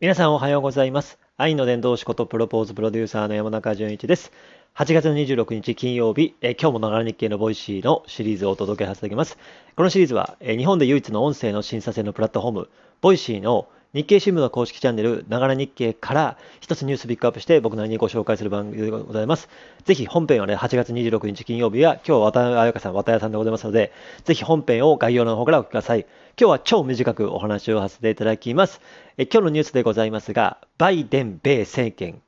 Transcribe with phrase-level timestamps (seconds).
[0.00, 1.18] 皆さんおはようございます。
[1.36, 4.30] 愛の伝道師ことプロポーズプロデューサーの山中淳一です。
[4.76, 9.38] 8月26日金曜日、え今日もながら日経のボイシーのシリーズをお届けさせていただきます。
[9.74, 12.68] このシリーズは、え日本で唯一の音声の審査制のプラットフォーム、
[13.00, 19.48] ボイシーの日経新聞の公式チャンネル、ながら日経から一つニュースピックアップして僕なりにご紹介する番組でございます。
[19.84, 23.92] ぜひ本編はね、8月26日金曜日は、今日は渡辺彩香さん、渡辺さんでございますので、
[24.24, 26.00] ぜひ本編を概要欄の方からお聞きください。
[26.00, 28.82] 今日は超短くお話をさせていただきます。
[29.16, 32.20] え今日のニュースでございますが、バイデン米政権、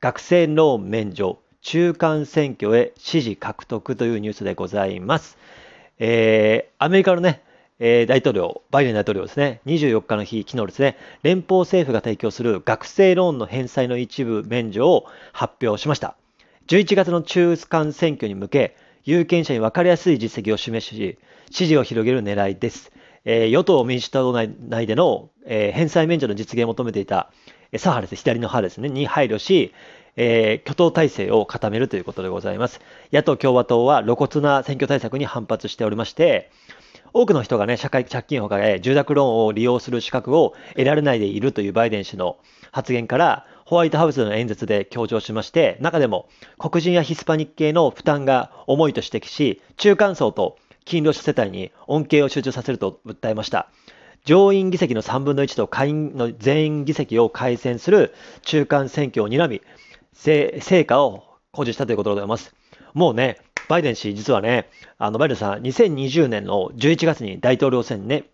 [0.00, 5.36] 学生ローン免除、中間選挙へ支持獲得というニュースでございます。
[5.98, 7.42] えーアメリカのね、
[7.84, 16.14] えー大統領、バイデン大統領ですね、24日の日、昨日ですね、連邦政府が提供する学生ローンの返済の一部免除を発表しました。
[16.68, 21.18] 11月の中間選挙に向け、有権者に分かりやすい実績を示し、
[21.50, 22.92] 支持を広げる狙いです。
[23.24, 27.32] えー与党民主党内内での、えー返済免除の実現を求めていた、
[27.72, 29.72] え左派です、左の派ですね、に配慮し、
[30.14, 32.80] えー挙党体制を固めるということでございます。
[33.12, 36.48] 野党・共和党は露骨な選挙対策に反発しておりまして、
[37.14, 42.38] 多くの人がね、社会借金を抱え、住宅ローンを利用する資格を得られないでいるというバイデン氏の
[42.70, 53.68] 発言から、ホワイトハウスの演説で強調しまして、中でも黒人やヒスパニック系の負担が重いと指摘し、中間層と勤労者世帯に恩恵を集中させると訴えました。
[54.24, 59.62] 上院議席の3分の1と下院の全員議席を改選する中間選挙を睨み、
[60.14, 62.54] 成果を誇示したということでございます。
[62.94, 64.68] もうね、バイデン氏、実はね、
[64.98, 68.24] あのバイデンさん、2020年の11月に大統領選ね、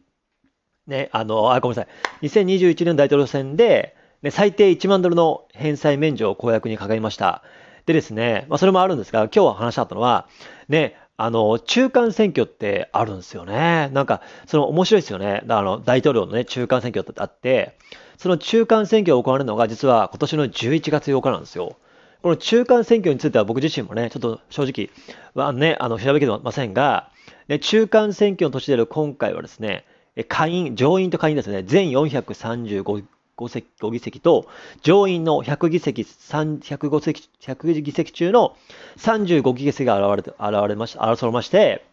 [0.86, 1.88] ね、あの、あ、ごめんなさ
[2.22, 7.42] い、2021年大統領選で、ね、最低1万ドルの返済免除を公約に掲げました。
[7.86, 10.28] でですね、まあ、それもあるんですが、今日は話したったのは、
[10.68, 13.90] ね、あの、中間選挙ってあるんですよね。
[13.92, 15.42] なんか、その面白いですよね。
[15.48, 17.76] あの、大統領のね、中間選挙ってあって、
[18.18, 21.76] その中間選挙が行われるのが実は今年の11月8日なんですよ。
[22.22, 24.90] この中間選挙については僕自身もね、ちょっと正直
[25.34, 27.10] はね、あの、調べきれませんが、
[27.46, 29.84] ね、中間選挙の年である今回はですね、
[30.28, 33.04] 下院、上院と下院ですね、全435
[33.48, 34.48] 席5議席と、
[34.82, 38.56] 上院の100議席、105席、100議席中の
[38.96, 41.84] 35議席が現れ、現れまし、争われまして、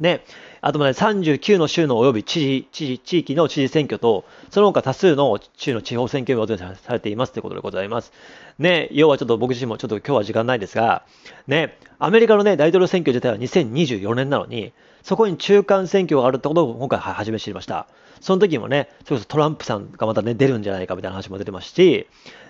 [0.00, 0.22] ね、
[0.60, 8.12] あとまで39の州の及び知事、知事、地域の知事選挙と、その他多数の州の地方選挙が予定されていますということでございます。
[8.58, 11.04] ね、要はちょっと僕自身もちょっと今日は時間ないですが、
[11.46, 14.72] ね、アメリカのね、大統領選挙自体は2024年なのに、
[15.02, 17.88] そこに中間選挙があるってことを今回初め知りました。
[18.20, 22.06] その時もね、それこそトランプさんがまたね、出るんじゃないかみたいな話も出てますし、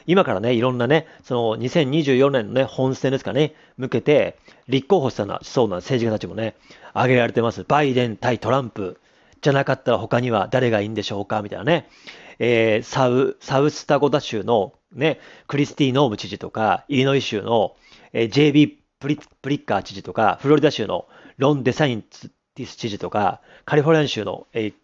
[0.07, 6.57] 今からね、いろんなね、その2024年のね、本選ですかね、向けて、立候補したなそうな政治家たちもね、
[6.95, 7.65] 挙げられてます。
[7.65, 8.99] バイデン対トランプ
[9.43, 11.89] じゃなかったら他には誰がいいんでしょうかみたいなね。
[12.39, 17.77] えーサウ、サウスタコダ州のね、クリスティ・ノーム知事とか、イリノイ州の、
[18.13, 21.07] えー JB プリプリッカー知事とか、フロリダ州の
[21.37, 24.75] ロン・デサインティス知事とか、カリフォルニア州の、えー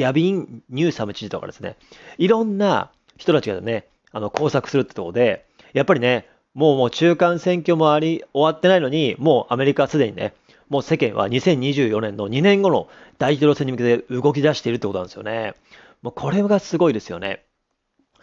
[0.00, 1.76] ギャビン・ニューサム知事とかですね、
[2.16, 5.44] いろんな人たちがね、あの、工作するってところで、
[5.74, 10.32] やっぱりね、もうもう中間選挙もあり、終わってないのに、もうアメリカはすでにね、
[10.70, 12.88] もう世間は2024年の2年後の
[13.18, 15.52] 大統領選に向けて動き出しているってことなんですよね。
[16.00, 17.44] もうこれがすごいですよね。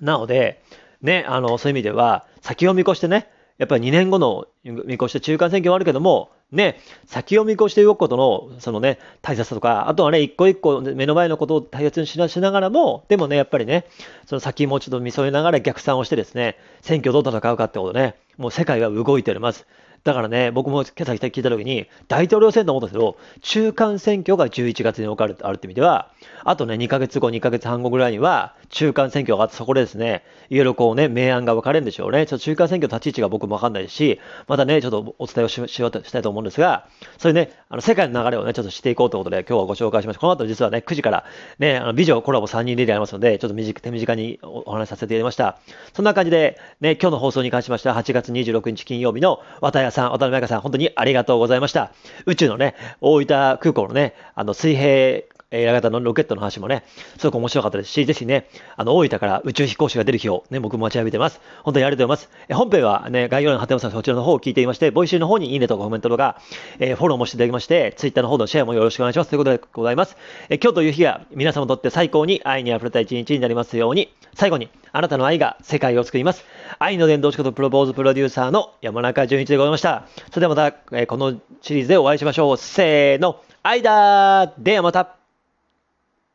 [0.01, 0.63] なので、
[1.03, 13.85] ね、あの、そういう意味では、先を見越してね、やっぱり2年後の見越して中間選挙もあるけども、ね、先を見越して動くことの、そのね、大切さとか、あとはね、一個一個目の前のことを大切にしなしながらも、でもね、やっぱりね、
[14.25, 19.67] その先もちょっと見添えながら逆算をしてですね、選挙どう戦うかってことね、もう世界は動いております。
[20.03, 26.11] だからね、僕も今朝聞いたときに、大統領選と思ったんですけど、中間選挙が11月に置かれてあるって意味では、
[26.43, 32.25] あとね、2ヶ月後、2ヶ月半後ぐらいには、中間選挙があって、そこでですね、いろいろこうね、明暗が分かれるんでしょうね。
[32.25, 36.87] ちょっと中間選挙の立ち位置が僕もわかんないし、またね、ちょっとお伝えをししようとしたいと思うんですが、
[37.17, 40.21] そういうね、あの世界の流れをね、ちょっとしていこうということで、今日はご紹介しました。
[40.21, 41.25] この後実はね、9時から
[41.59, 45.59] ね、あの美女コラボ3人リレーありますので、ちょっと短く手短におお話しさせていただきました。
[45.93, 51.91] そんな感じで、ね、今日の放送に関しましては、8月26日金曜日の渡谷さん、渡辺彩香さん、本当にありがとうございました。
[52.25, 56.83] 宇宙のね、大分空港のね、あの水平えー、型のロケットの話もね、
[57.17, 61.39] すごく面白かったですし、ぜひね、あの、大分から宇宙飛行士が出る日をね、僕も待ちわびてます。
[61.63, 62.45] 本当にありがとうございます。
[62.49, 66.41] え本編はね、概要欄の貼ってますので、そちらの方を聞いていまして、ボイシーの方にいいねとかコメントとか、
[66.79, 69.29] えーフォローもしていただきまして、ツイッターの方のシェアもよろしくお願いします。
[69.29, 70.17] ということでございます。
[70.49, 76.43] え今日という日が皆様にとって最高に愛に溢れた一日になりますように、最後に、あなたの愛が世界を救います。
[76.79, 80.07] 愛の伝道師ことプロポーズプロデューサーの山中純一でございました。
[80.31, 82.57] それではまた、えーこのシリーズでお会いしましょう。
[82.57, 85.16] せーの、愛だーではまた